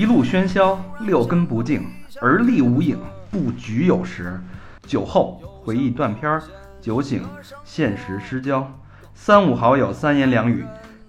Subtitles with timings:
[0.00, 1.86] 一路喧嚣，六根不净，
[2.22, 2.98] 而立无影，
[3.30, 4.40] 不局有时。
[4.86, 6.42] 酒后回忆断片儿，
[6.80, 7.22] 酒醒
[7.64, 8.66] 现实失焦。
[9.12, 10.64] 三五好友三言两语，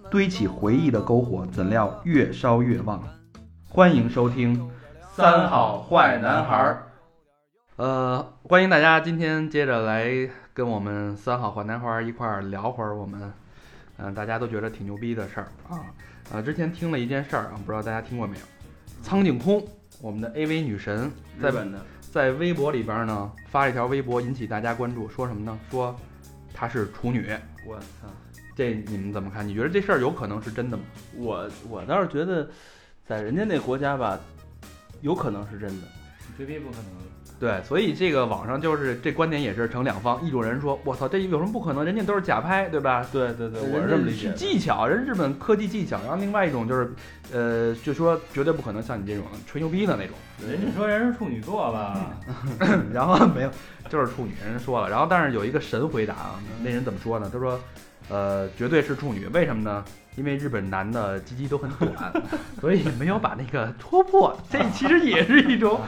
[0.09, 3.01] 堆起回忆的篝火，怎料越烧越旺。
[3.65, 4.59] 欢迎收听
[5.15, 6.83] 《三好坏男孩儿》。
[7.81, 10.11] 呃，欢迎大家今天接着来
[10.53, 13.31] 跟我们三好坏男孩儿一块儿聊会儿我们，
[13.99, 15.79] 嗯、大家都觉得挺牛逼的事儿啊。
[16.33, 18.43] 呃，之前听了一件事儿啊，不知道大家听过没有？
[19.01, 19.65] 苍井空，
[19.99, 25.59] 我们的 AV 女神，在本的在微博里边呢发了一条微博，引起大家关注，说什么呢？
[25.69, 25.95] 说
[26.53, 27.27] 她是处女。
[27.65, 28.07] 我操！
[28.55, 29.47] 这你们怎么看？
[29.47, 30.83] 你觉得这事儿有可能是真的吗？
[31.15, 32.49] 我我倒是觉得，
[33.05, 34.19] 在人家那国家吧，
[35.01, 35.87] 有可能是真的。
[36.37, 37.10] 绝逼不可能。
[37.41, 41.83] 对，所以这个网上就是这观点也是成两方，一种人说，我操，这有什么不可能？
[41.83, 43.03] 人家都是假拍，对吧？
[43.11, 44.33] 对对对，我是是这么理解的。
[44.35, 45.99] 技巧，人日本科技技巧。
[46.01, 46.93] 然后另外一种就是，
[47.33, 50.15] 呃，就说绝对不可能像你这种吹牛逼的那种。
[50.47, 52.11] 人家说人是处女座吧？
[52.93, 53.49] 然后没有，
[53.89, 54.87] 就是处女，人说了。
[54.87, 57.27] 然后但是有一个神回答啊，那人怎么说呢？
[57.33, 57.59] 他说，
[58.07, 59.83] 呃，绝对是处女，为什么呢？
[60.15, 62.13] 因为日本男的鸡鸡都很短，
[62.61, 64.37] 所以没有把那个戳破。
[64.47, 65.79] 这其实也是一种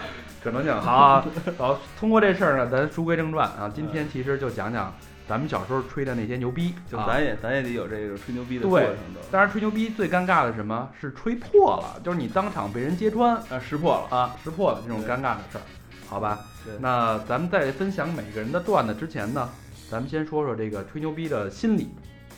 [0.44, 0.82] 可能讲。
[0.82, 1.26] 好啊，
[1.58, 4.94] 好，通过这事儿呢，咱书归正传啊，今天其实就讲讲
[5.28, 9.22] 咱们小时候吹的那些牛逼，啊就咱也咱也得有这个吹牛逼的过对程都。
[9.32, 10.90] 当然，吹牛逼最尴尬的什么？
[11.00, 14.18] 是吹破了，就是你当场被人揭穿啊，识破了。
[14.18, 15.62] 啊，识破了这种尴尬的事儿，
[16.08, 16.40] 好吧？
[16.66, 19.50] 对那咱们在分享每个人的段子之前呢，
[19.90, 21.90] 咱们先说说这个吹牛逼的心理，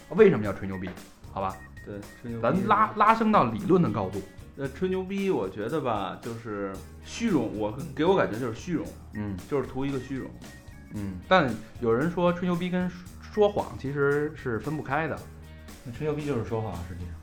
[0.09, 0.89] 为什么要吹牛逼？
[1.33, 2.41] 好吧，对，吹牛逼。
[2.41, 4.21] 咱拉拉升到理论的高度。
[4.57, 7.51] 呃，吹牛逼，我觉得吧，就是虚荣。
[7.59, 10.29] 我给我感觉就是虚荣，嗯就是图一个虚荣。
[10.93, 12.89] 嗯，但有人说吹牛逼跟
[13.21, 15.19] 说谎其实是分不开的，
[15.83, 17.13] 那吹牛逼就是说谎，实际上。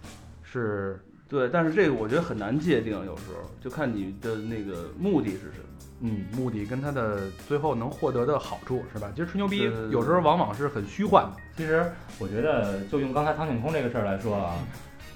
[0.42, 5.64] 是对，但是这个我觉得很难界定，有时候就看你的那个目的是什么。
[6.04, 9.10] 嗯目的跟他的最后能获得的好处是吧？
[9.14, 11.36] 其实吹牛逼有时候往往是很虚幻的。
[11.56, 14.58] 其实我觉得，就用刚才苍井空这个事儿来说啊，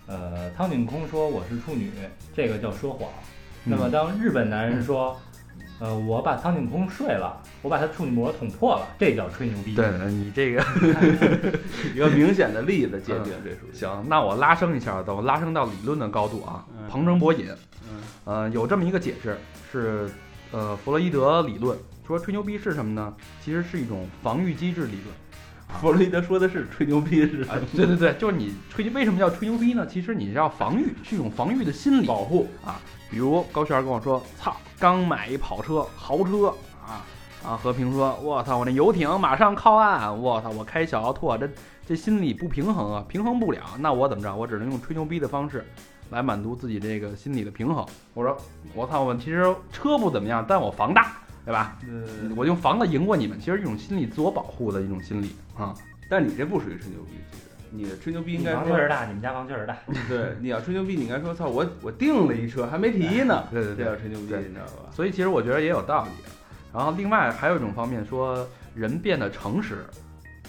[0.06, 1.90] 呃，苍井空说我是处女，
[2.34, 3.08] 这个叫说谎。
[3.64, 5.18] 那么当日本男人说，
[5.80, 9.74] 呃，我把苍井空睡了，我把他处女膜捅破了，这叫吹牛逼。
[9.74, 10.64] 对，你这个
[11.92, 13.74] 一个明显的例子界定，这属于。
[13.74, 16.64] 行，那我拉升一下，等我拉升到理论的高度啊。
[16.70, 17.48] 嗯旁征博引，
[17.90, 19.36] 嗯呃，有这么一个解释，
[19.72, 20.08] 是
[20.52, 23.12] 呃弗洛伊德理论，说吹牛逼是什么呢？
[23.44, 25.06] 其实是一种防御机制理论。
[25.80, 29.86] 弗洛伊德说的是吹牛逼是啊，对对对，就是你吹，为什么叫吹牛逼呢？
[29.86, 32.48] 其实你是要防御，是一种防御的心理保护。
[32.64, 32.80] 啊。
[33.08, 36.48] 比如高璇跟我说：“操，刚买一跑车，豪车
[36.84, 37.06] 啊！”
[37.46, 41.48] 啊，和平说：“我操，我那游艇马上靠岸，我操，我开小奥拓，这
[41.86, 43.60] 这心理不平衡啊，平衡不了。
[43.78, 44.34] 那我怎么着？
[44.34, 45.64] 我只能用吹牛逼的方式
[46.10, 47.86] 来满足自己这个心理的平衡。
[48.12, 48.36] 我说，
[48.74, 51.12] 我操，我其实车不怎么样，但我房大，
[51.46, 51.78] 对吧？
[51.88, 55.72] 呃，我用房子赢过你们，其实一种心理自我保护的一种心理啊。
[56.10, 59.76] 但你这不属于吹牛逼，其实你的吹牛逼应该说，房确实大，你们家房确实大。
[60.08, 64.90] 对，你要吹牛逼，你应该说，操，我我订了一车还没提呢， 对对对这叫吹牛逼，你知道吧？
[64.92, 66.10] 所以其实我觉得也有道理。
[66.74, 69.86] 然后另外还有一种方面说，人变得诚实，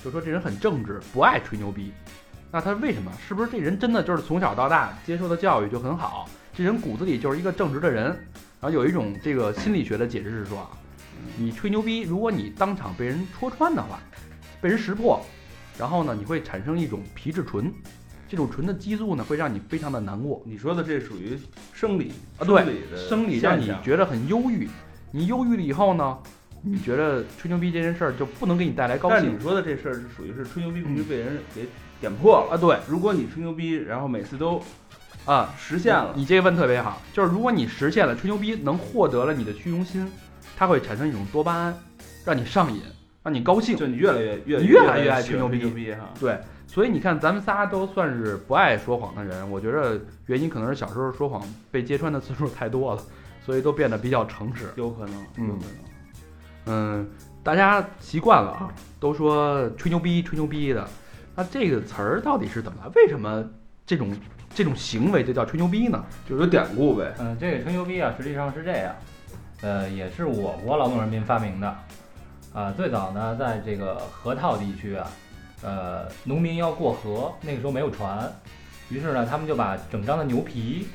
[0.03, 1.93] 就说这人很正直，不爱吹牛逼。
[2.51, 3.11] 那他为什么？
[3.27, 6.27] 是不是这人真的就是从小到大接受的教育就很好？
[6.55, 8.05] 这人骨子里就是一个正直的人。
[8.59, 10.69] 然后有一种这个心理学的解释是说啊，
[11.37, 13.99] 你吹牛逼，如果你当场被人戳穿的话，
[14.61, 15.19] 被人识破，
[15.77, 17.73] 然后呢，你会产生一种皮质醇，
[18.27, 20.41] 这种醇的激素呢，会让你非常的难过。
[20.45, 21.37] 你说的这属于
[21.73, 24.67] 生理啊对生理让你觉得很忧郁，
[25.11, 26.17] 你忧郁了以后呢，
[26.61, 31.67] 你觉得吹牛逼这件事儿就不能给你带来高兴但你说的这事儿是属于是吹牛逼必须被人给
[31.99, 32.55] 点破了。
[32.55, 32.57] 啊？
[32.57, 34.61] 对如果你吹牛逼，然后每次都
[35.25, 40.09] 啊，实现了，你这个问特别好，就是如果你实现了吹牛逼，能获得了你的虚荣心，
[40.57, 41.77] 它会产生一种多巴胺，
[42.25, 42.81] 让你上瘾，
[43.21, 43.77] 让你高兴。
[43.77, 46.09] 就你越来越越你越来越爱吹牛逼牛逼哈。
[46.19, 49.49] 对，所以你看，咱们仨都算是不爱说谎的人。
[49.51, 53.01] 我觉得原因可能是小时候说谎被揭穿的次数太多了，
[53.45, 54.65] 所以都变得比较诚实。
[54.75, 55.69] 有可能，嗯有可能。
[56.69, 57.07] 嗯，
[57.43, 60.85] 大家习惯了啊，都说吹牛逼、吹牛逼的。
[61.35, 62.91] 那这个词儿到底是怎么来？
[62.95, 63.47] 为什么
[63.85, 64.11] 这种
[64.53, 66.03] 这种行为就叫吹牛逼呢？
[66.27, 67.13] 就是有典故呗。
[67.19, 68.93] 嗯，这个吹牛逼啊，实际上是这样，
[69.61, 71.75] 呃，也是我国劳动人民发明的。
[72.53, 75.07] 啊，最早呢，在这个河套地区啊，
[75.61, 78.31] 呃，农民要过河，那个时候没有船，
[78.89, 80.87] 于是呢，他们就把整张的牛皮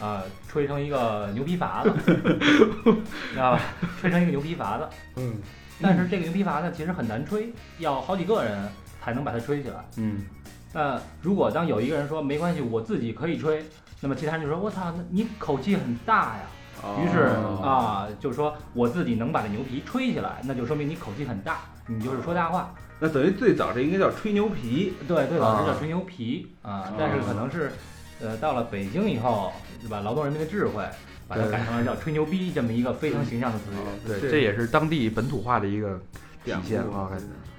[0.00, 1.90] 啊吹成一个牛皮筏子，
[3.32, 3.60] 知道吧？
[4.00, 4.88] 吹成一个牛皮筏子。
[5.16, 5.34] 嗯
[5.82, 8.68] 但是这个牛皮筏子，其实很难吹，要好几个人
[9.00, 9.76] 才能把它吹起来。
[9.96, 10.24] 嗯
[10.72, 13.64] 那如果当有一个人说没关系，我自己可以吹，
[14.00, 16.42] 那么其他人就说：“我操，那你口气很大呀。”
[16.84, 17.30] 哦于是
[17.64, 22.74] 啊，就是说我自己能把这牛皮吹起来，那就说明你口气很大，你就是说大话。
[23.00, 27.72] 那等于最早这应该叫吹牛皮，对，最早是啊叫吹牛皮啊，但是可能是，
[28.20, 30.00] 呃，到了北京以后，对吧？
[30.00, 30.84] 劳动人民的智慧
[31.26, 33.76] 把它改成了叫吹牛逼这么一个非常形象的词语。
[34.06, 35.98] 对，这这也是当地本土化的一个
[36.44, 36.82] 体现。
[36.82, 37.16] OK，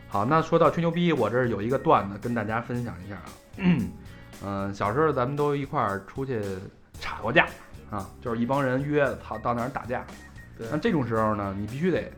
[0.07, 3.25] 好，那说到吹牛逼，我这儿有一个段子跟大家分享一下啊。
[4.45, 6.41] 嗯、小时候咱们都一块儿出去
[6.99, 7.47] 吵过架
[7.89, 10.05] 啊，就是一帮人约操到哪儿打架。
[10.57, 12.11] 对那这种时候呢，你必须得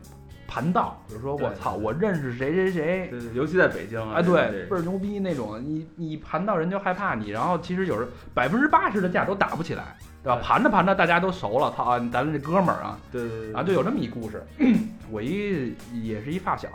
[0.46, 10.36] 盘道，比如说我操，我认识谁谁谁，对对，尤其在北京啊，哎，对，倍儿牛逼那种，你你盘到人就害怕你，然后其实有时百分之八十的架都打不起来，对吧？
[10.36, 14.42] 对盘着盘着大家都熟了，操，咱们这哥们儿啊，对对对，啊，就有这么一故事。
[15.10, 16.68] 我一也是一发小，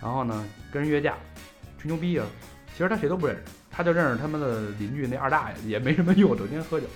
[0.00, 1.14] 然后呢跟人约架，
[1.78, 2.26] 吹牛逼啊。
[2.72, 6.86] 其实他谁都不认识，他就认识他们的邻居那二大爷，也没什么用，整天喝酒。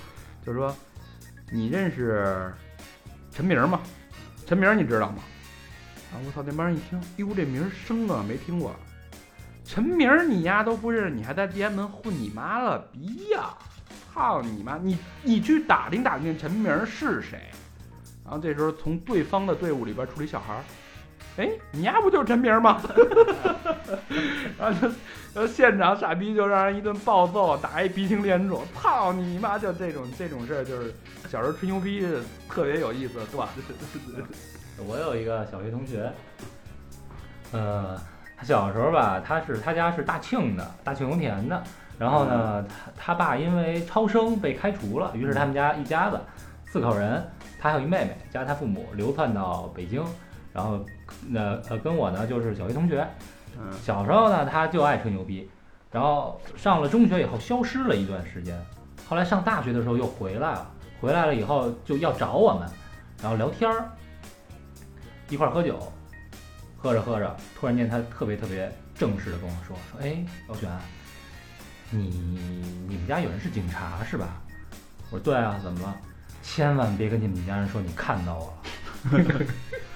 [0.45, 0.75] 就是说，
[1.51, 2.53] 你认识
[3.31, 3.81] 陈明吗？
[4.47, 5.19] 陈明你知道吗？
[6.13, 6.43] 啊，我操！
[6.47, 8.75] 那帮人一听，哟，这名生啊，没听过。
[9.65, 13.55] 陈明你丫都不认识，你还在地安门混你妈了逼呀！
[14.13, 14.79] 操你妈！
[14.79, 17.41] 你你去打听打听陈明是谁。
[18.25, 20.63] 然后这时候从对方的队伍里边出了一小孩儿，
[21.37, 22.81] 哎，你丫不就是陈明儿吗？
[24.57, 24.89] 然后就，
[25.35, 29.59] 然后现场傻逼就让人一顿暴揍，打一鼻青脸肿，操你妈！
[29.59, 30.95] 就这种这种事儿，就是
[31.29, 32.07] 小时候吹牛逼
[32.49, 33.49] 特别有意思对吧。
[34.87, 36.09] 我有一个小学同学，
[37.53, 38.01] 呃，
[38.37, 41.63] 他小时候吧，他是他家是大庆的，大庆油田的。
[41.99, 46.21] 然后呢，他他爸因为超生被开除了，于是他们家一家子
[46.67, 47.25] 四口人，
[47.61, 50.05] 他还有一妹妹，加他父母流窜到北京，
[50.55, 50.83] 然后
[51.29, 53.07] 那呃跟我呢就是小学同学。
[53.61, 55.49] 嗯小时候呢，他就爱吹牛逼，
[55.93, 58.61] 然后上了中学以后消失了一段时间，
[59.09, 60.71] 后来上大学的时候又回来了，
[61.01, 62.69] 回来了以后就要找我们，
[63.23, 63.89] 然后聊天儿，
[65.29, 65.79] 一块儿喝酒，
[66.77, 70.69] 喝着喝着，突然间他特别特别正式的跟我说说，哎，老选，
[71.91, 72.09] 你
[72.89, 74.43] 你们家有人是警察是吧？
[75.13, 75.97] 我说对啊，怎么了？
[76.43, 78.53] 千万别跟你们家人说你看到我
[79.17, 79.23] 了，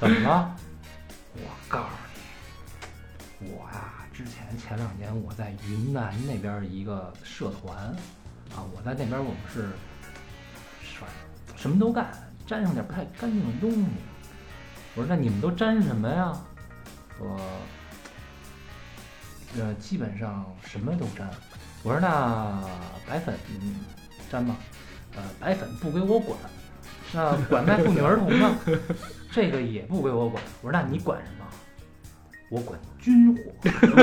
[0.00, 0.56] 怎么了？
[1.35, 1.87] 我告诉
[3.41, 7.77] 你，我呀，之前前两年我在云南那边一个社团，
[8.55, 9.71] 啊，我在那边我们是，
[10.83, 11.09] 是吧，
[11.56, 12.06] 什么都干，
[12.47, 13.87] 沾上点不太干净的东西。
[14.95, 16.33] 我说那你们都沾什么呀？
[17.19, 17.41] 我，
[19.56, 21.29] 呃，基本上什么都沾。
[21.83, 22.62] 我说那
[23.09, 23.37] 白粉
[24.31, 24.56] 沾吗？
[25.17, 26.39] 呃，白粉不归我管。
[27.12, 28.55] 那拐卖妇女儿童呢？
[29.30, 30.42] 这个也不归我管。
[30.62, 31.44] 我说那你管什么？
[32.50, 33.42] 我管军火。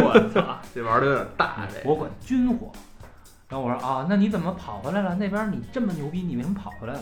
[0.02, 2.72] 我操，这玩意儿有点大，这我管军火。
[3.50, 5.16] 然后我说啊，那你怎么跑回来了？
[5.16, 7.00] 那边你这么牛逼，你为什么跑回来了？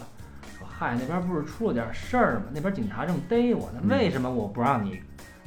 [0.58, 2.44] 说嗨，那边不是出了点事儿吗？
[2.54, 5.02] 那边警察正逮我呢，嗯为什么我不让你，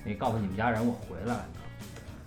[0.04, 1.44] 你告诉你们家人我回来了？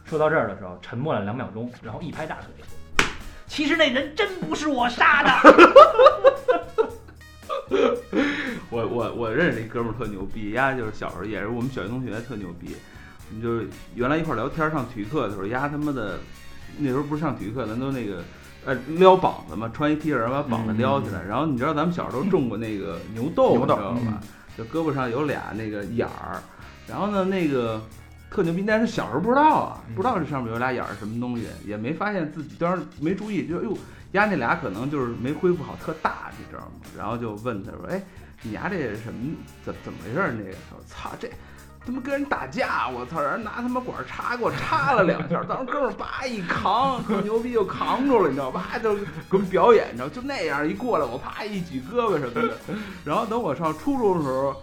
[0.05, 3.05] 说到这儿的时候，沉默了两秒钟，然后一拍大腿，
[3.45, 5.29] 其实那人真不是我杀的。
[8.69, 12.75] 我我我认识一哥们儿特牛逼，丫就是小时候也是我们小学同学，特牛逼。
[13.29, 16.19] 我们就是原来一块儿聊天，上体育课的时候，丫他妈的
[16.77, 18.23] 那时候不是上体育课，咱都那个
[18.65, 21.23] 呃撩膀子嘛，穿一 T 恤把膀子撩起来。
[21.23, 24.19] 然后你知道咱们小时候种过那个牛豆，你知道吧？
[24.57, 26.41] 就胳膊上有俩那个眼儿，
[26.87, 27.81] 然后呢那个
[28.29, 33.77] 特牛逼，但是小时候不知道啊，不知道这上面有俩眼儿什么东西，也没发现自己当时没注意，就哟
[34.11, 36.71] 丫那俩可能就是没恢复好，特大，你知道吗？
[36.97, 38.01] 然后就问他说，哎。
[38.41, 39.35] 你丫这什么
[39.65, 40.31] 怎怎么回事？
[40.31, 41.29] 那个我操，这
[41.85, 48.79] 他妈跟人打架，我操，让人拿他妈管插给我插了两下，当时哥们儿叭一扛，特牛逼就扛住了，你知道吧？
[48.81, 52.57] 就给我们表演，你知道，就那样一过来，我啪一举胳膊什么的。
[53.03, 54.55] 然后等我上初中的时候，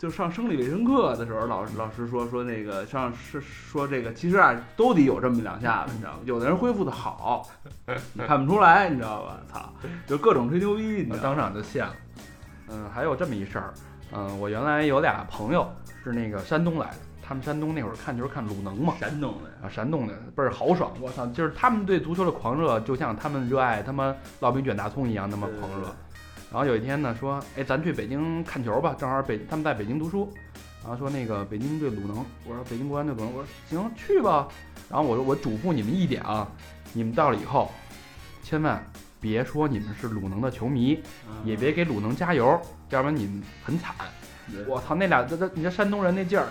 [0.00, 6.20] 就上生理卫生课的时候，老师老师说说那个上是说这个，其实啊都得有这么两下子，你知道吗？
[6.24, 7.46] 有的人恢复的好，
[8.14, 9.38] 你看不出来，你知道吧？
[9.52, 9.70] 操，
[10.06, 11.20] 就各种吹牛逼，你知道吗？
[11.22, 11.94] 当场就现了。
[12.68, 13.74] 嗯，还有这么一事儿，
[14.12, 15.70] 嗯，我原来有俩朋友
[16.02, 19.50] 是那个山东来的，他们山东那会儿看球看鲁能嘛，山东的。
[19.62, 25.94] 啊，山东的倍儿豪爽，我操，就是他们对足球的狂热，就像他们热爱他妈烙饼卷大葱一样那么狂热。
[26.52, 30.32] 然后有一天呢，说，哎，咱去北京看球吧，正好北他们在北京读书，
[30.82, 34.48] 然后说那个北京对鲁能，我说北京国安对鲁能，我说行去吧。
[34.88, 36.48] 然后我说我嘱咐你们一点啊，
[36.92, 37.70] 你们到了以后，
[38.42, 38.84] 千万
[39.20, 41.00] 别说你们是鲁能的球迷，
[41.44, 43.94] 也别给鲁能加油，要不然你们很惨。
[44.66, 46.48] 我操，那俩这这你这山东人那劲儿，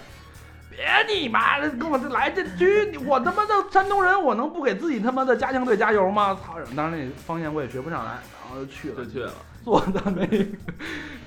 [0.69, 0.79] 别
[1.09, 6.39] 别你妈的跟我这来这去，我他妈的山东人，我能不给自己他妈的家乡队加油吗？
[6.45, 6.55] 操！
[6.75, 9.33] 当然那方言我也学不上来，然后就去了就，去了。
[9.63, 10.45] 坐到那个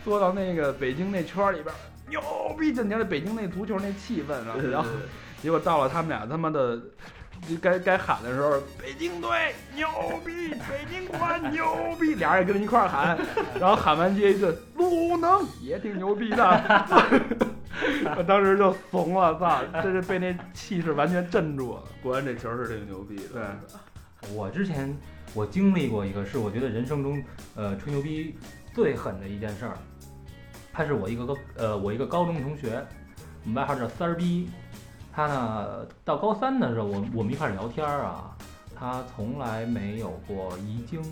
[0.04, 2.20] 坐到那个北京那圈儿里边儿，牛
[2.58, 2.72] 逼！
[2.72, 4.88] 就你看这北京那足球那气氛啊，然后
[5.42, 6.80] 结果到了他们俩他妈的。
[7.48, 9.88] 就该该喊的时候，北京队牛
[10.24, 11.64] 逼，北京国安牛
[11.98, 13.18] 逼， 俩人跟着一块儿喊，
[13.58, 14.46] 然后喊完接一句
[14.76, 16.38] 鲁能也挺牛逼的，
[18.16, 21.82] 我当时就怂了，操，这是被那气势完全镇住了。
[22.00, 23.22] 国安这球是挺牛逼的。
[23.32, 24.96] 对，我之前
[25.34, 27.22] 我经历过一个，是我觉得人生中
[27.54, 28.36] 呃吹牛逼
[28.74, 29.76] 最狠的一件事儿。
[30.72, 32.84] 他是我一个高呃我一个高中同学，
[33.44, 34.48] 我们外号叫三儿逼。
[35.14, 38.34] 他呢到高三的时候，我我们一块儿聊天儿啊，
[38.74, 41.02] 他从来没有过遗精，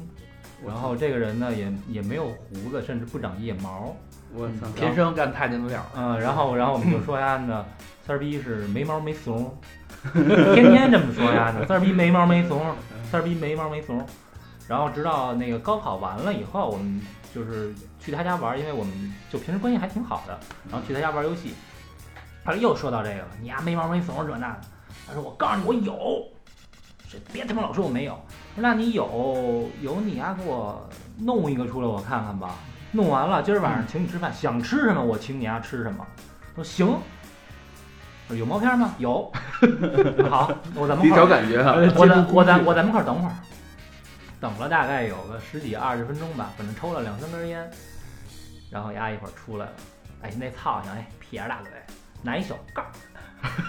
[0.67, 3.95] 然后这个人呢也也没有胡子，甚至不长腋毛。
[4.33, 5.87] 我操，天生干太监的料儿。
[5.95, 7.67] 嗯，然后然后我们就说呀呢，
[8.07, 9.55] 三儿逼是没毛没怂，
[10.55, 12.75] 天天这么说呀呢，三儿逼没毛没怂，
[13.11, 14.07] 三儿逼没毛没怂。
[14.67, 17.01] 然后直到那个高考完了以后，我们
[17.35, 20.39] 就是去他家玩，因为我们就平时关系还挺好的，
[20.71, 21.55] 然后去他家玩游戏。
[22.45, 24.61] 他又说到这个了，你丫没毛没怂这那的。
[25.07, 26.25] 他说我告诉你我有，
[27.33, 28.13] 别他妈老说我没有。
[28.55, 30.89] 说那你有有你丫给我
[31.19, 32.55] 弄一个出来我看看吧。
[32.93, 36.07] 弄完了，今儿晚上请你吃饭，想吃什么我请你丫吃什么。
[36.55, 36.97] 说行。
[38.35, 38.95] 有毛片吗？
[38.99, 39.31] 有。
[40.31, 43.35] 好，我咱们你块儿找感觉哈，我在我在我在门口等会儿，
[44.41, 47.71] 等了大概有个十几二十分钟吧，反正抽了两三根烟，
[48.71, 49.73] 然后丫一会儿出来了，
[50.23, 51.71] 哎，那操性，哎，撇着大嘴，
[52.23, 52.89] 拿一小盖儿，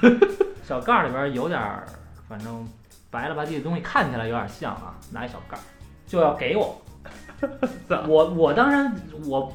[0.63, 1.85] 小盖儿里边有点儿，
[2.29, 2.65] 反正
[3.09, 5.61] 白了吧唧的东西，看起来有点像啊，拿一小盖儿
[6.07, 6.81] 就要给我，
[8.07, 8.93] 我我当然
[9.25, 9.51] 我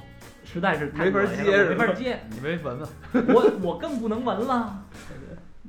[0.46, 2.88] 实在是太没法恶心了接没法接，你没闻吗？
[3.12, 4.82] 我我更不能闻了。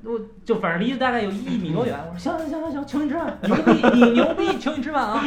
[0.04, 5.24] 我就反正离大概有一米多远，我说行行行行行，请你吃饭，牛逼，你牛逼，请你吃饭啊！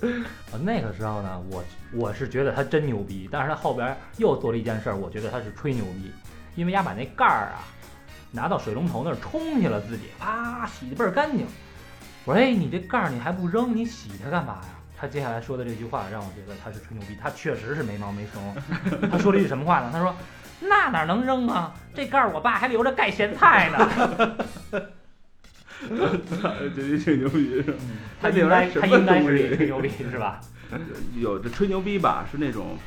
[0.50, 6.10] 啊，那个时候呢，我我是觉得他真牛逼，但是他后边又做了一件事儿，我觉得他是吹牛逼，
[6.56, 7.60] 因为丫把那盖儿啊
[8.32, 11.46] 拿到水龙头那儿冲去了，自己啪洗的倍儿干净。
[12.24, 14.68] 我说，哎，你这盖儿你还不扔，你洗它干嘛呀？
[15.04, 18.56] 他接下来说的这句话让我觉得他是吹牛逼，他确实是没毛没怂。
[19.10, 19.90] 他说了一句什么话呢？
[19.92, 20.14] 他说。
[20.66, 21.74] 那哪能扔啊？
[21.92, 24.36] 这盖儿我爸还留着盖咸菜呢。
[25.86, 27.78] 这这挺牛逼是吧？
[28.22, 30.40] 他应该他应该是吹牛逼是吧？
[31.20, 32.78] 有这吹牛逼吧，是那种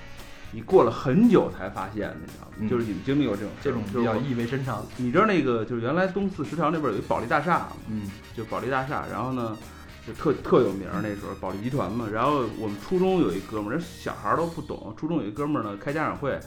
[0.51, 2.53] 你过了很久才发现的，你知道吗？
[2.59, 4.83] 嗯就是你们经历过这种这种比较意味深长。
[4.95, 7.73] 你知道那个就是原来东四十条那边有一保利大厦吗？
[7.89, 9.55] 嗯，就保利大厦，然后呢，
[10.07, 12.05] 就特特有名儿那时候保利集团嘛。
[12.11, 16.39] 然后我们初中有一哥们儿，人小孩儿都不懂，初中有一哥们儿呢开家长会，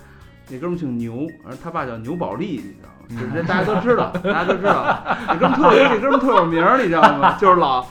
[0.49, 2.97] 那哥们儿姓牛，然后他爸叫牛宝利，你知道吗？
[3.11, 7.37] 就是这大家都知道，大家都知道，这哥们儿特有这哥们儿特有名儿，你知道吗？
[7.38, 7.85] 就是老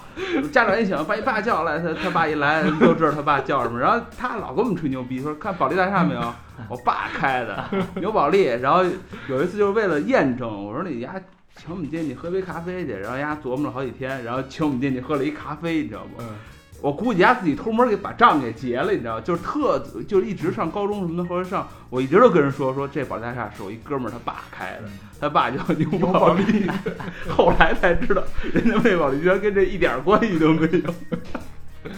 [0.52, 6.22] 家长一请把你爸叫来，他他爸一来都知道他爸叫什么，然后他老跟我们吹牛逼，说看保利大厦没有，
[6.70, 8.46] 我爸开的牛宝利。
[8.46, 8.82] 然后
[9.28, 11.14] 有一次就是为了验证，我说你丫
[11.60, 16.12] 请我们进去喝杯咖啡去，然后丫琢磨了好几天，然后请我们进去喝了一咖啡，你知道吗？
[16.20, 16.26] 嗯
[16.82, 19.22] 我估计丫自己偷摸给把账给结了，你知道吗？
[19.22, 24.84] 就是特就是一直上高中什么的，或者上，我一直都跟人说说这保利大厦是我一哥们儿他爸开的，
[25.20, 26.66] 他爸叫牛宝利，
[27.28, 28.24] 后来才知道
[28.54, 30.94] 人家魏宝利居然跟这一点关系都没有。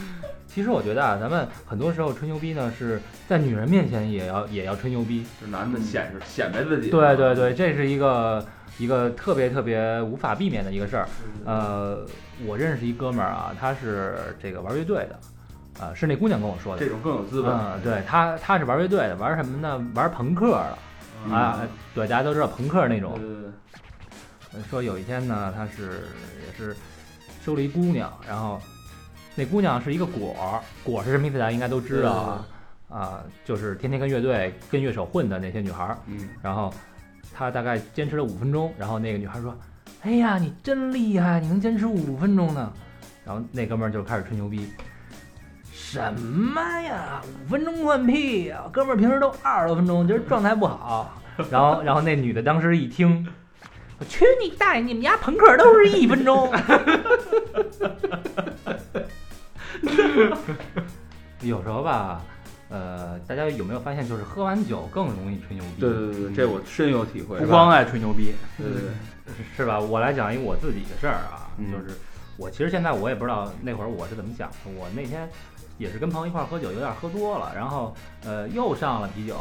[0.47, 5.23] 其实我觉得啊，咱们很多时候吹牛逼呢，是在女人面前也要也要吹牛逼。
[5.39, 6.89] 就男的显示显摆自己。
[6.89, 8.43] 对对对，这是一个
[8.77, 11.07] 一个特别特别无法避免的一个事儿。
[11.45, 12.05] 呃，
[12.45, 16.79] 我认识一哥们儿啊，他是这个玩乐队的，啊、是那姑娘跟我说的。
[16.83, 17.51] 这种更有资本。
[17.51, 19.83] 嗯，对他他是玩乐队的，玩什么呢？
[19.93, 20.77] 玩朋克的
[21.25, 21.59] 嗯啊，
[21.93, 23.19] 对，大家都知道朋克那种
[24.69, 26.01] 说有一天呢，他是
[26.47, 26.75] 也是
[27.43, 28.59] 收了一姑娘，然后
[29.35, 31.37] 那姑娘是一个果儿，果是什么意思？
[31.37, 32.47] 大家应该都知道啊。
[32.89, 35.97] 啊，就是天天跟乐队、跟乐手混的那些女孩儿。
[36.07, 36.73] 嗯，然后
[37.33, 39.57] 他大概坚持了五分钟，然后那个女孩说
[40.03, 42.71] ：“哎呀，你真厉害，你能坚持五分钟呢。”
[43.25, 44.67] 然后那哥们儿就开始吹牛逼。
[45.71, 47.21] 什么呀？
[47.25, 48.63] 五分钟算屁呀！
[48.71, 51.21] 哥们儿平时都二十多分钟，今儿状态不好。
[51.49, 53.27] 然后，然后那女的当时一听，
[53.99, 54.81] 我去你大爷！
[54.83, 56.51] 你们家朋克都是一分钟。
[61.41, 62.21] 有时候吧，
[62.71, 65.81] 呃，大家有没有发现，就是喝完酒更容易吹牛逼？
[65.81, 67.37] 对对对对，这我深有体会。
[67.39, 69.77] 不光爱吹牛逼，对对对，是是吧？
[69.77, 71.97] 我来讲一个我自己的事儿啊，嗯就是
[72.37, 74.55] 我其实现在我也不知道那会儿我是怎么想的。
[74.77, 75.29] 我那天
[75.77, 79.35] 也是跟朋友一块儿喝酒，有点喝多了，然后呃又上了啤酒，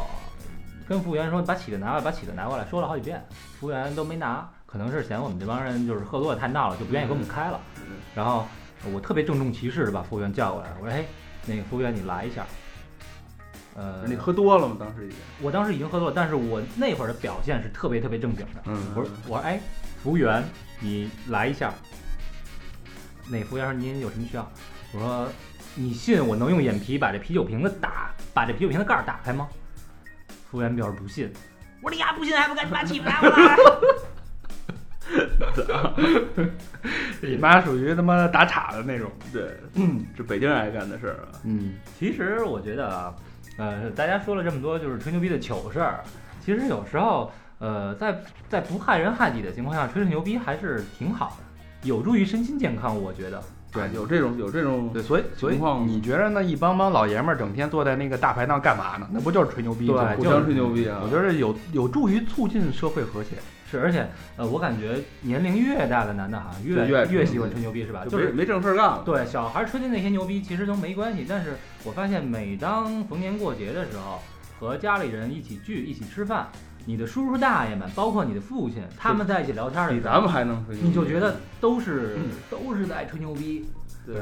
[0.85, 3.23] 跟服务员说把起子拿过来，把起子拿过来，说了好几遍，
[3.59, 4.47] 服务员都没拿。
[4.65, 7.59] 可能是嫌我们这帮人就是喝多了太闹了，就不愿意给我们开了。
[7.77, 8.45] 嗯然后
[8.93, 11.05] 我特别郑重其事的把服务员叫过来，我说：“嘿，
[11.45, 12.45] 那个服务员你来一下。”
[13.75, 14.75] 呃，你喝多了吗？
[14.79, 15.17] 当时已经。
[15.41, 18.61] 我当时已经喝多了，但是我那会儿的表现是特别特别正经的。
[18.65, 19.59] 嗯我说我说哎，
[20.03, 20.43] 服务员
[20.79, 21.73] 你来一下。
[23.29, 24.51] 那服务员说您有什么需要？
[24.93, 25.27] 我说
[25.75, 29.47] 你信我能用眼皮把这啤酒瓶子打，把这啤酒瓶子盖儿打开吗？
[30.49, 31.31] 服务员表示不信。
[31.81, 33.57] 我说你丫不信还不赶紧把起子拿过来！
[37.21, 39.09] 你妈属于他妈打岔的那种。
[39.31, 41.39] 对，嗯这北京人爱干的事儿啊。
[41.43, 43.15] 嗯，其实我觉得啊，
[43.61, 45.99] 呃，大家说了这么多就是吹牛逼的糗事儿，
[46.43, 53.39] 其实有时候呃，在在不害人害己的情况下吹吹牛逼还是挺好的，有助于身心健康，我觉得。
[53.71, 59.07] 对有这种有这种对，所以所以情况你觉得那一帮帮老爷们儿整天坐在那个大排档干嘛呢？
[59.11, 60.11] 那不就是吹牛逼吗？
[60.17, 60.99] 互相吹牛逼啊。
[61.03, 63.35] 我觉得有有助于促进社会和谐。
[63.71, 68.03] 是，而且呃，我感觉年龄越大的男的好像越越喜欢吹牛逼，是吧？
[68.03, 69.01] 就是就没没正事儿干了。
[69.05, 74.21] 对小孩吹的那些牛逼其实都没关系，但是我发现每当逢年过节的时候，
[74.59, 76.49] 和家里人一起聚、一起吃饭，
[76.85, 80.87] 你的叔叔大爷们，包括你的父亲，他们在一起聊天的时候，比咱们还能吹牛逼。
[80.89, 82.17] 你就觉得都是、
[82.49, 83.65] 都是在吹牛逼。
[84.05, 84.15] 对，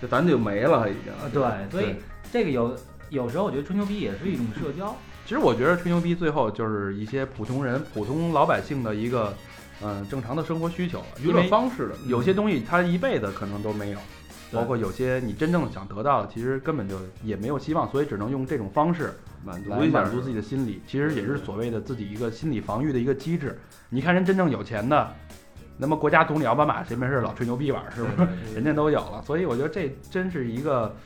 [0.00, 1.12] 就咱就没了已经。
[1.12, 1.96] 啊，对，所以
[2.30, 2.76] 这个有
[3.10, 4.94] 有时候我觉得吹牛逼也是一种社交。
[5.28, 9.34] 其实我觉得吹牛逼最后就是一些普通人、普通老百姓的一个，
[9.82, 11.04] 嗯、正常的生活需求了。
[11.20, 13.98] 娱乐方式的，有些东西他一辈子可能都没有，
[14.50, 19.12] 包括有些你真正想得到的，其实根本就也没有希望，所以只能用这种方式
[19.44, 23.60] 满足一下来满足自己的心理，其实也是所谓的自己一个心理防御的一个机制。
[23.90, 25.14] 你看人真正有钱的，
[25.76, 28.54] 那么国家总理奥巴马谁没事老吹牛逼玩儿，是不是？
[28.54, 30.96] 人家都有了，所以我觉得这真是一个，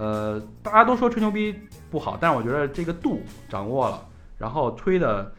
[0.00, 1.54] 呃，大家都说吹牛逼
[1.90, 4.02] 不好，但是我觉得这个度掌握了，
[4.38, 5.30] 然后吹的。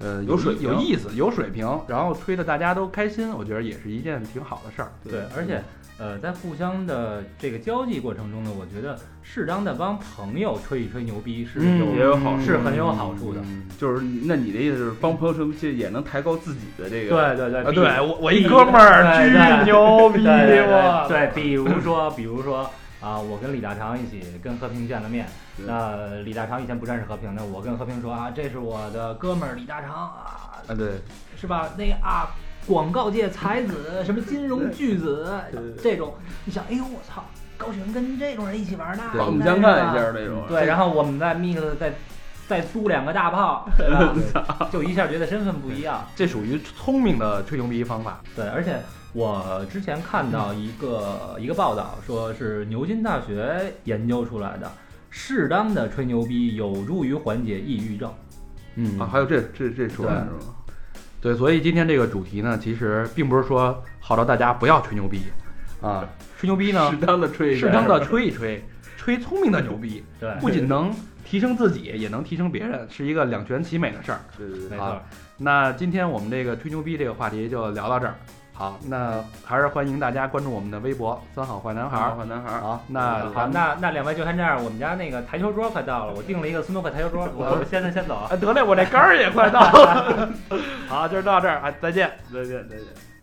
[0.00, 4.90] 呃，有水有意思，有水平，然后吹的大家都开心，我觉得也是一件挺好的事儿。
[5.04, 5.62] 对，而且
[5.98, 13.40] 呃，在互相的这个交际过程中呢，我觉得适当的帮朋友吹一吹牛逼是嗯有、也有好处是很有好处的。
[13.44, 17.36] 嗯就是那你的意思是帮朋友吹牛也能抬高自己的这个？
[17.36, 22.68] 对对对，啊，对我我一哥们儿对对巨牛逼，对对我对，比如说，比如说
[23.04, 31.02] 啊，我跟李大长一起跟和平见了面，那李大长以前不认识和平的，我跟和平说啊，这是我的哥们儿李大长啊，啊，对，
[31.38, 31.68] 是吧？
[31.76, 32.30] 那个啊，
[32.66, 35.38] 广告界才子，什么金融巨子
[35.82, 36.14] 这种，
[36.46, 37.22] 你想，哎呦我操，
[37.58, 40.44] 高璇跟这种人一起玩，那刮目应该是相看一下那种。
[40.48, 41.92] 对，然后我们在 mix 再
[42.48, 43.90] 再租两个大炮，对
[44.32, 44.68] 吧？
[44.72, 46.02] 就一下觉得身份不一样。
[46.16, 48.20] 这属于聪明的吹牛逼方法。
[48.34, 48.80] 对，而且
[49.14, 54.70] 我之前看到一个一个报道，说是牛津大学研究出来的，
[55.08, 58.12] 适当的吹牛逼有助于缓解抑郁症。
[58.74, 60.54] 嗯啊，还有这这这说的是吗？
[61.20, 65.22] 对，所以今天这个主题呢，其实并不是说号召大家不要吹牛逼
[65.80, 68.64] 啊，吹牛逼呢适，当的吹适当的吹一吹，
[68.98, 70.92] 吹聪明的牛逼，对，不仅能
[71.24, 74.18] 提升自己，也能提升别人，是一个两全其美的事儿。
[74.36, 75.00] 对对对，没错。
[75.38, 78.16] 那今天我们这个吹牛逼这个话题就聊到这儿。
[78.56, 82.52] 好，那还是欢迎大家关注我们的微博“三好坏男孩儿坏男孩”。
[82.54, 84.62] 儿，好，那好，那那两位就先这样。
[84.62, 88.28] 我们家那个台球桌快到了，我订了一个斯诺克台球桌， 我先先走啊。
[88.30, 90.30] 啊，得嘞，我这杆儿也快到了。
[90.86, 92.12] 好，今儿到这儿啊，再见。
[92.32, 93.13] 再见再见。